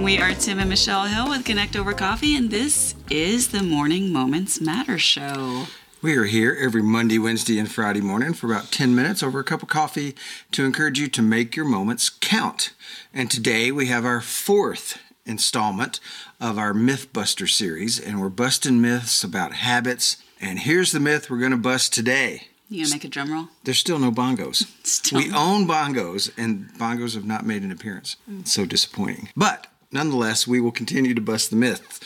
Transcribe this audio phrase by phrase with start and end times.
[0.00, 4.12] We are Tim and Michelle Hill with Connect Over Coffee, and this is the Morning
[4.12, 5.64] Moments Matter Show.
[6.00, 9.44] We are here every Monday, Wednesday, and Friday morning for about 10 minutes over a
[9.44, 10.14] cup of coffee
[10.52, 12.72] to encourage you to make your moments count.
[13.12, 15.98] And today we have our fourth installment
[16.40, 20.16] of our Mythbuster series, and we're busting myths about habits.
[20.40, 22.44] And here's the myth we're going to bust today.
[22.70, 23.48] You gonna make a drum roll?
[23.64, 24.66] There's still no bongos.
[24.86, 28.16] Still we own bongos, and bongos have not made an appearance.
[28.40, 29.30] It's so disappointing.
[29.34, 32.00] But nonetheless, we will continue to bust the myths.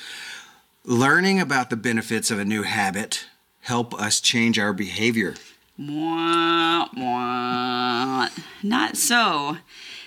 [0.85, 3.27] Learning about the benefits of a new habit
[3.61, 5.35] help us change our behavior.
[5.79, 8.31] Mwah, mwah.
[8.63, 9.59] Not so.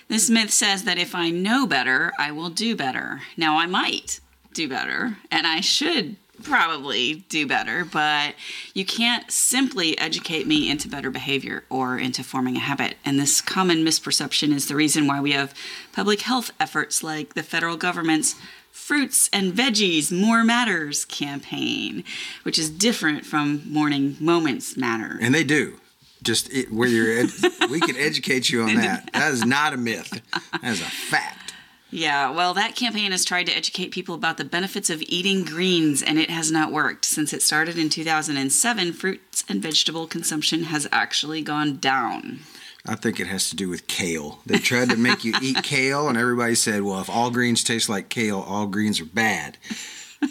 [0.08, 3.22] This myth says that if I know better, I will do better.
[3.36, 4.20] Now, I might
[4.54, 8.34] do better, and I should probably do better, but
[8.74, 12.96] you can't simply educate me into better behavior or into forming a habit.
[13.04, 15.54] And this common misperception is the reason why we have
[15.92, 18.34] public health efforts like the federal government's
[18.70, 22.04] Fruits and Veggies More Matters campaign,
[22.42, 25.18] which is different from Morning Moments Matter.
[25.20, 25.80] And they do.
[26.22, 29.10] Just it, where you're, ed- we can educate you on that.
[29.12, 30.20] That is not a myth.
[30.52, 31.45] That is a fact.
[31.90, 36.02] Yeah, well, that campaign has tried to educate people about the benefits of eating greens,
[36.02, 37.04] and it has not worked.
[37.04, 42.40] Since it started in 2007, fruits and vegetable consumption has actually gone down.
[42.84, 44.40] I think it has to do with kale.
[44.46, 47.88] They tried to make you eat kale, and everybody said, well, if all greens taste
[47.88, 49.56] like kale, all greens are bad.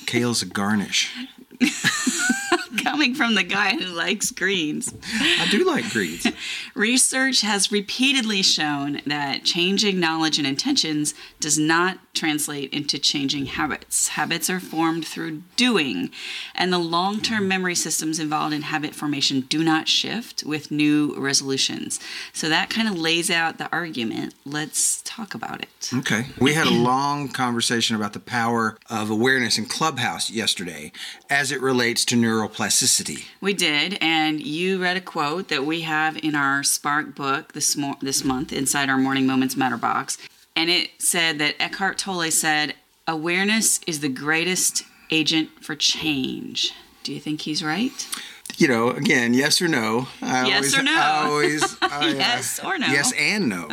[0.05, 1.13] Kale's a garnish.
[3.05, 4.91] Coming from the guy who likes greens.
[5.21, 6.25] I do like greens.
[6.73, 14.07] Research has repeatedly shown that changing knowledge and intentions does not translate into changing habits.
[14.07, 16.09] Habits are formed through doing,
[16.55, 21.13] and the long term memory systems involved in habit formation do not shift with new
[21.15, 21.99] resolutions.
[22.33, 24.33] So that kind of lays out the argument.
[24.45, 25.91] Let's talk about it.
[25.93, 26.25] Okay.
[26.39, 30.91] We had a long conversation about the power of awareness in Clubhouse yesterday
[31.29, 32.94] as it relates to neuroplasticity.
[33.41, 37.75] We did, and you read a quote that we have in our Spark book this
[37.75, 40.17] mo- this month inside our Morning Moments Matter box,
[40.55, 42.75] and it said that Eckhart Tolle said,
[43.07, 46.73] "Awareness is the greatest agent for change."
[47.03, 48.07] Do you think he's right?
[48.57, 50.07] You know, again, yes or no.
[50.21, 50.95] I Yes always, or no.
[50.97, 52.87] I always, I, uh, Yes or no.
[52.87, 53.67] Yes and no.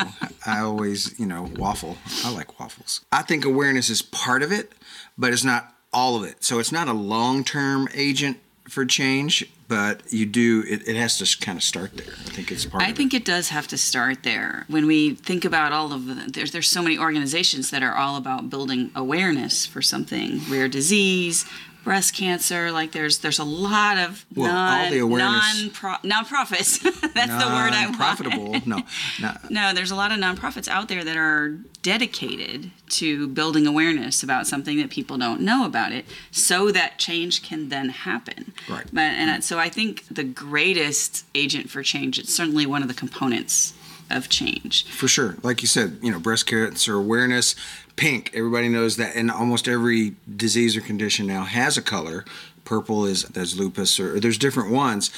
[0.44, 1.96] I always, you know, waffle.
[2.24, 3.04] I like waffles.
[3.12, 4.72] I think awareness is part of it,
[5.16, 6.42] but it's not all of it.
[6.42, 8.38] So it's not a long term agent
[8.72, 12.14] for change, but you do, it, it has to kind of start there.
[12.26, 14.64] I think it's part I think it does have to start there.
[14.66, 18.16] When we think about all of the, there's there's so many organizations that are all
[18.16, 21.44] about building awareness for something, rare disease,
[21.84, 22.70] breast cancer.
[22.70, 26.80] Like there's there's a lot of Well, non all the awareness- non nonprofits.
[27.14, 27.96] That's the word I want.
[27.96, 28.52] Profitable.
[28.66, 28.82] No,
[29.20, 29.32] no.
[29.50, 34.46] No, there's a lot of nonprofits out there that are dedicated to building awareness about
[34.46, 38.52] something that people don't know about it, so that change can then happen.
[38.68, 38.86] Right.
[38.92, 42.18] But and so I think the greatest agent for change.
[42.18, 43.74] It's certainly one of the components
[44.10, 44.86] of change.
[44.86, 45.36] For sure.
[45.42, 47.54] Like you said, you know, breast cancer awareness,
[47.96, 48.30] pink.
[48.34, 52.24] Everybody knows that, and almost every disease or condition now has a color.
[52.64, 55.10] Purple is there's lupus, or, or there's different ones,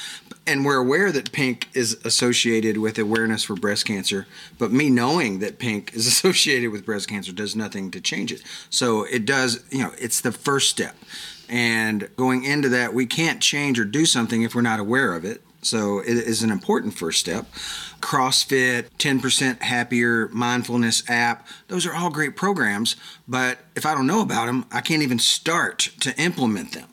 [0.47, 4.27] and we're aware that pink is associated with awareness for breast cancer.
[4.57, 8.41] But me knowing that pink is associated with breast cancer does nothing to change it.
[8.69, 10.95] So it does, you know, it's the first step.
[11.47, 15.25] And going into that, we can't change or do something if we're not aware of
[15.25, 15.41] it.
[15.65, 17.45] So it is an important first step.
[17.99, 22.95] CrossFit, 10% Happier, Mindfulness app, those are all great programs.
[23.27, 26.87] But if I don't know about them, I can't even start to implement them.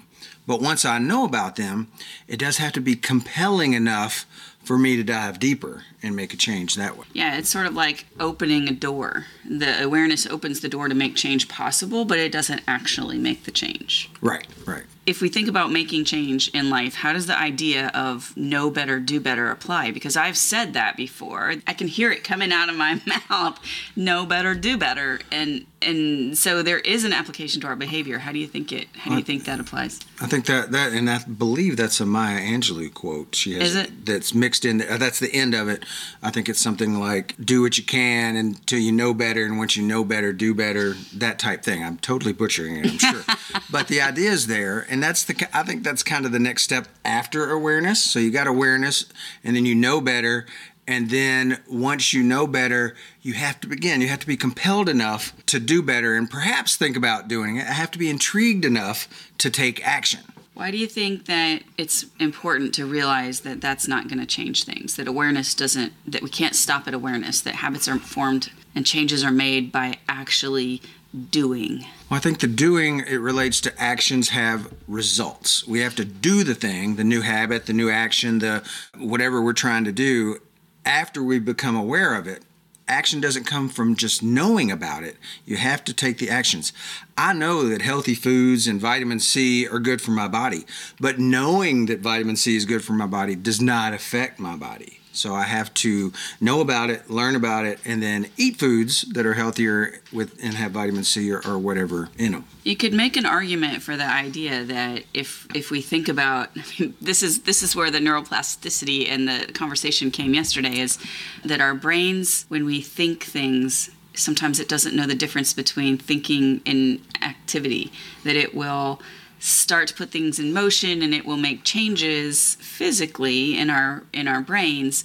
[0.47, 1.89] But once I know about them,
[2.27, 4.27] it does have to be compelling enough
[4.65, 7.07] for me to dive deeper and make a change that way.
[7.13, 9.27] Yeah, it's sort of like opening a door.
[9.49, 13.51] The awareness opens the door to make change possible, but it doesn't actually make the
[13.51, 14.11] change.
[14.21, 14.85] Right, right.
[15.07, 18.99] if we think about making change in life, how does the idea of know better,
[19.01, 19.91] do better apply?
[19.91, 21.55] Because I've said that before.
[21.67, 23.01] I can hear it coming out of my
[23.31, 23.59] mouth.
[23.97, 25.21] Know better, do better.
[25.31, 28.19] And and so there is an application to our behavior.
[28.19, 29.99] How do you think it how do you think that applies?
[30.21, 33.35] I think that that and I believe that's a Maya Angelou quote.
[33.35, 34.07] She has Is it?
[34.07, 35.85] that's mixed uh, That's the end of it.
[36.23, 39.77] I think it's something like "do what you can until you know better, and once
[39.77, 41.85] you know better, do better." That type thing.
[41.85, 42.91] I'm totally butchering it.
[42.91, 43.23] I'm sure,
[43.71, 45.49] but the idea is there, and that's the.
[45.53, 48.03] I think that's kind of the next step after awareness.
[48.03, 49.07] So you got awareness,
[49.45, 50.47] and then you know better.
[50.87, 54.01] And then once you know better, you have to begin.
[54.01, 57.67] You have to be compelled enough to do better and perhaps think about doing it.
[57.69, 60.21] I have to be intrigued enough to take action.
[60.55, 64.65] Why do you think that it's important to realize that that's not going to change
[64.65, 64.97] things?
[64.97, 69.25] That awareness doesn't, that we can't stop at awareness, that habits are formed and changes
[69.25, 70.83] are made by actually
[71.31, 71.85] doing?
[72.11, 75.67] Well, I think the doing it relates to actions have results.
[75.67, 78.63] We have to do the thing, the new habit, the new action, the
[78.97, 80.39] whatever we're trying to do
[80.85, 82.43] after we become aware of it.
[82.89, 85.17] Action doesn't come from just knowing about it.
[85.47, 86.73] You have to take the actions.
[87.17, 90.67] I know that healthy foods and vitamin C are good for my body,
[90.99, 95.02] but knowing that vitamin C is good for my body does not affect my body.
[95.13, 99.27] So I have to know about it, learn about it, and then eat foods that
[99.27, 102.45] are healthier with and have vitamin C or, or whatever in them.
[102.65, 106.49] You could make an argument for the idea that if if we think about
[107.01, 110.99] this is this is where the neuroplasticity and the conversation came yesterday is
[111.45, 116.61] that our brains when we think things sometimes it doesn't know the difference between thinking
[116.67, 117.93] and activity
[118.25, 119.01] that it will
[119.43, 124.29] start to put things in motion and it will make changes physically in our in
[124.29, 125.03] our brains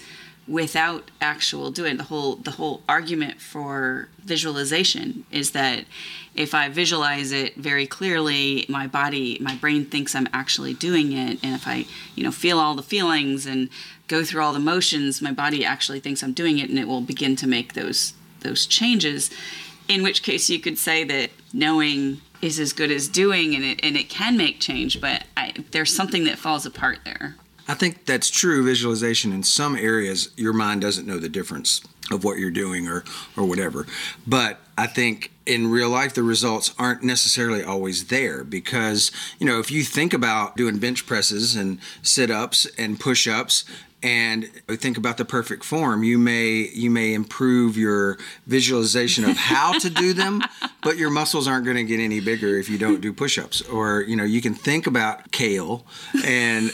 [0.47, 5.85] without actual doing the whole the whole argument for visualization is that
[6.35, 11.43] if i visualize it very clearly my body my brain thinks i'm actually doing it.
[11.43, 13.69] And if i you know feel all the feelings and
[14.07, 17.01] go through all the motions my body actually thinks i'm doing it and it will
[17.01, 19.29] begin to make those those changes.
[19.87, 23.79] In which case you could say that knowing is as good as doing and it,
[23.83, 27.35] and it can make change but I, there's something that falls apart there.
[27.67, 30.29] I think that's true visualization in some areas.
[30.37, 33.03] Your mind doesn't know the difference of what you're doing or
[33.35, 33.85] or whatever.
[34.25, 39.59] But I think in real life the results aren't necessarily always there because you know
[39.59, 43.65] if you think about doing bench presses and sit-ups and push-ups
[44.03, 46.03] and think about the perfect form.
[46.03, 50.41] You may you may improve your visualization of how to do them
[50.83, 53.61] but your muscles aren't going to get any bigger if you don't do push-ups.
[53.63, 55.85] Or you know you can think about kale
[56.23, 56.71] and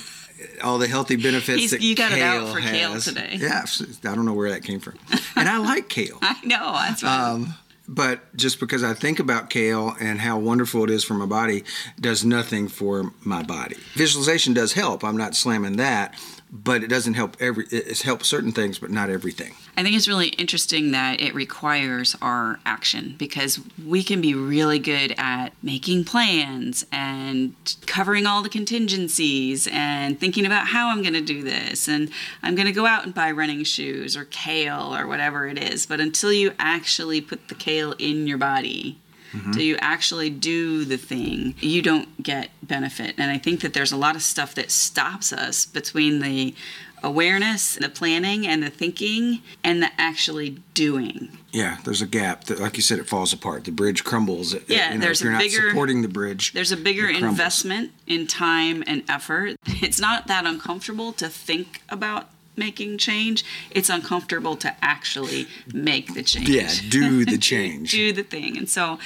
[0.61, 3.37] all the healthy benefits He's- that you got it kale out for kale today.
[3.39, 3.63] yeah
[4.03, 4.95] i don't know where that came from.
[5.35, 6.17] And i like kale.
[6.21, 7.29] I know that's right.
[7.29, 7.53] Um,
[7.87, 11.63] but just because I think about kale and how wonderful it is for my body
[11.99, 13.75] does nothing for my body.
[13.95, 15.03] Visualization does help.
[15.03, 16.15] I'm not slamming that,
[16.55, 17.65] but it doesn't help every.
[17.71, 19.55] It helps certain things, but not everything.
[19.75, 24.77] I think it's really interesting that it requires our action because we can be really
[24.77, 27.55] good at making plans and
[27.87, 32.11] covering all the contingencies and thinking about how I'm going to do this and
[32.43, 35.87] I'm going to go out and buy running shoes or kale or whatever it is.
[35.87, 38.99] But until you actually put the kale in your body,
[39.33, 39.59] Do mm-hmm.
[39.59, 41.55] you actually do the thing?
[41.59, 43.15] You don't get benefit.
[43.17, 46.53] And I think that there's a lot of stuff that stops us between the
[47.01, 51.37] awareness, the planning, and the thinking, and the actually doing.
[51.51, 52.45] Yeah, there's a gap.
[52.45, 53.65] That, like you said, it falls apart.
[53.65, 54.53] The bridge crumbles.
[54.53, 56.53] It- Yeah, you know, there's if you're a not bigger- supporting the bridge.
[56.53, 59.57] There's a bigger investment in time and effort.
[59.83, 63.43] It's not that uncomfortable to think about making change.
[63.71, 66.49] It's uncomfortable to actually make the change.
[66.49, 67.91] Yeah, do the change.
[67.91, 68.57] do the thing.
[68.57, 68.99] And so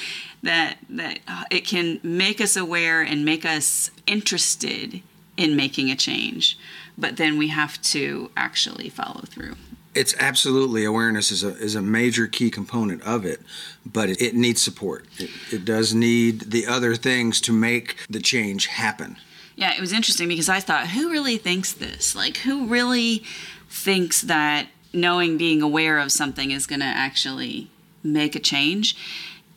[0.43, 5.01] that that uh, it can make us aware and make us interested
[5.35, 6.57] in making a change.
[6.97, 9.55] But then we have to actually follow through.
[9.93, 13.41] It's absolutely awareness is a is a major key component of it,
[13.85, 15.05] but it, it needs support.
[15.17, 19.17] It, it does need the other things to make the change happen.
[19.57, 22.15] Yeah, it was interesting because I thought, who really thinks this?
[22.15, 23.23] Like, who really
[23.69, 27.71] thinks that knowing, being aware of something is going to actually
[28.03, 28.95] make a change?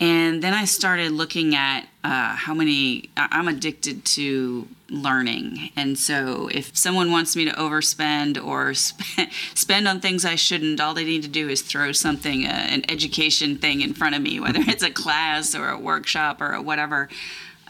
[0.01, 5.71] And then I started looking at uh, how many, I'm addicted to learning.
[5.77, 10.81] And so if someone wants me to overspend or sp- spend on things I shouldn't,
[10.81, 14.23] all they need to do is throw something, uh, an education thing in front of
[14.23, 17.11] me, whether it's a class or a workshop or whatever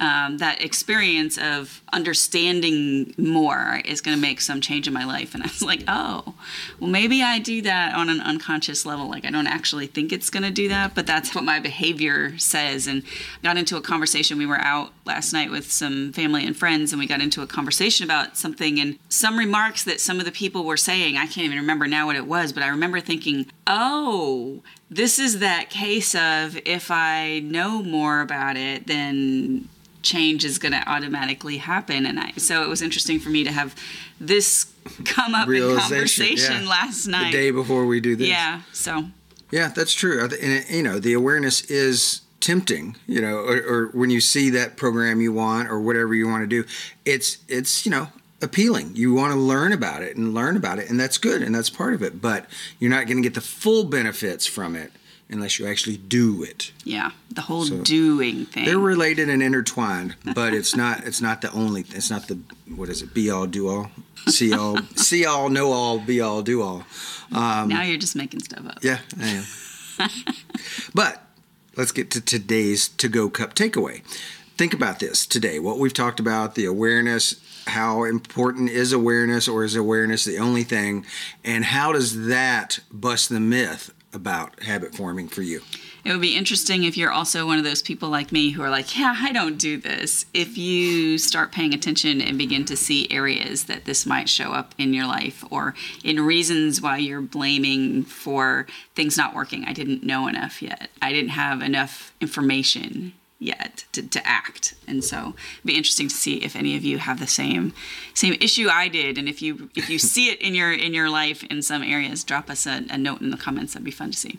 [0.01, 5.35] um, that experience of understanding more is going to make some change in my life.
[5.35, 6.35] And I was like, oh,
[6.79, 9.09] well, maybe I do that on an unconscious level.
[9.09, 12.39] Like, I don't actually think it's going to do that, but that's what my behavior
[12.39, 12.87] says.
[12.87, 13.03] And
[13.43, 14.39] got into a conversation.
[14.39, 17.47] We were out last night with some family and friends, and we got into a
[17.47, 21.17] conversation about something and some remarks that some of the people were saying.
[21.17, 25.39] I can't even remember now what it was, but I remember thinking, oh, this is
[25.39, 29.69] that case of if I know more about it, then
[30.03, 33.53] change is going to automatically happen and I so it was interesting for me to
[33.53, 33.75] have
[34.21, 34.71] this
[35.05, 36.69] come up in conversation yeah.
[36.69, 38.29] last night, The day before we do this.
[38.29, 39.07] yeah, so
[39.51, 40.23] Yeah, that's true.
[40.23, 42.97] And you know, the awareness is tempting.
[43.07, 46.43] You know, or, or when you see that program you want or whatever you want
[46.43, 46.65] to do,
[47.05, 48.09] it's it's you know
[48.43, 48.93] appealing.
[48.95, 51.71] You want to learn about it and learn about it, and that's good and that's
[51.71, 52.21] part of it.
[52.21, 52.47] But
[52.79, 54.93] you're not going to get the full benefits from it
[55.31, 56.73] unless you actually do it.
[56.85, 58.65] yeah, the whole So, doing thing.
[58.65, 61.83] They're related and intertwined, but it's not it's not the only.
[61.91, 62.39] It's not the
[62.75, 63.15] what is it?
[63.15, 63.91] Be all, do all,
[64.27, 66.85] see all, see all, know all, be all, do all.
[67.33, 68.79] Um, now you're just making stuff up.
[68.83, 70.09] Yeah, I am.
[70.95, 71.23] but
[71.77, 74.03] let's get to today's to go cup takeaway.
[74.57, 75.59] Think about this today.
[75.59, 80.65] What we've talked about, the awareness, how important is awareness, or is awareness the only
[80.65, 81.07] thing?
[81.45, 85.63] And how does that bust the myth about habit forming for you?
[86.05, 88.71] It would be interesting if you're also one of those people like me who are
[88.71, 90.27] like, yeah, I don't do this.
[90.33, 94.75] If you start paying attention and begin to see areas that this might show up
[94.79, 99.65] in your life or in reasons why you're blaming for things not working.
[99.67, 100.91] I didn't know enough yet.
[101.03, 104.75] I didn't have enough information yet to, to act.
[104.87, 107.73] And so it'd be interesting to see if any of you have the same
[108.15, 109.19] same issue i did.
[109.19, 112.23] And if you if you see it in your in your life in some areas
[112.23, 113.73] drop us a, a note in the comments.
[113.73, 114.39] That'd be fun to see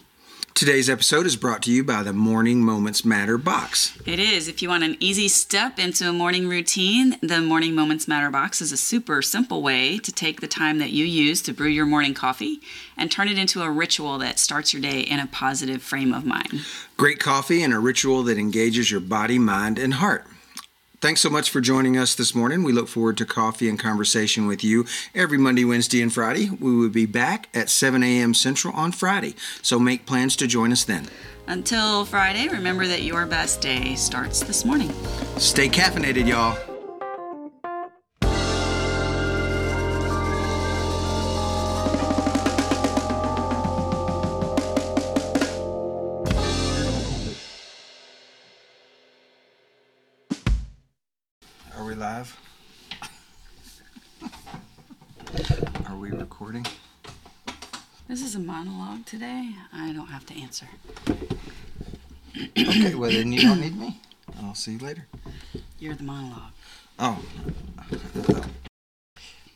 [0.53, 3.98] Today's episode is brought to you by the Morning Moments Matter box.
[4.05, 4.48] It is.
[4.48, 8.62] If you want an easy step into a morning routine, the Morning Moments Matter box
[8.62, 11.88] is a super simple way to take the time that you use to brew your
[11.88, 12.62] morning coffee
[12.96, 16.25] and turn it into a ritual that starts your day in a positive frame of
[16.25, 16.63] mind.
[16.96, 20.27] Great coffee and a ritual that engages your body, mind, and heart.
[21.01, 22.62] Thanks so much for joining us this morning.
[22.62, 26.51] We look forward to coffee and conversation with you every Monday, Wednesday, and Friday.
[26.51, 28.36] We will be back at 7 a.m.
[28.36, 31.08] Central on Friday, so make plans to join us then.
[31.48, 34.93] Until Friday, remember that your best day starts this morning.
[35.38, 36.70] Stay caffeinated, y'all.
[59.00, 59.55] Today.
[59.74, 60.67] I don't have to answer.
[62.57, 64.00] Okay, well then you don't need me.
[64.41, 65.07] I'll see you later.
[65.79, 66.51] You're the monologue.
[67.00, 67.24] Oh.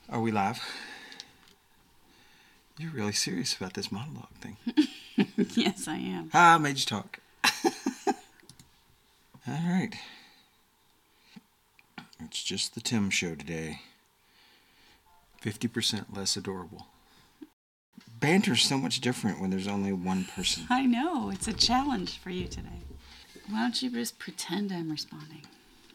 [0.09, 0.61] Are we live?
[2.77, 4.57] You're really serious about this monologue thing.
[5.55, 6.29] yes, I am.
[6.33, 7.19] Ah, I made you talk.
[9.47, 9.91] All right.
[12.23, 13.81] It's just the Tim show today.
[15.43, 16.87] 50% less adorable.
[18.25, 20.65] Banter's so much different when there's only one person.
[20.67, 21.29] I know.
[21.29, 22.81] It's a challenge for you today.
[23.47, 25.43] Why don't you just pretend I'm responding?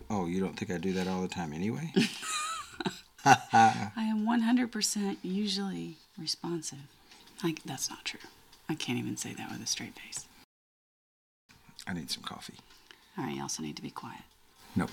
[0.08, 1.92] Oh, you don't think I do that all the time anyway?
[3.24, 6.78] I am 100% usually responsive.
[7.42, 8.20] Like, that's not true.
[8.68, 10.26] I can't even say that with a straight face.
[11.84, 12.54] I need some coffee.
[13.18, 14.22] All right, you also need to be quiet.
[14.76, 14.86] No.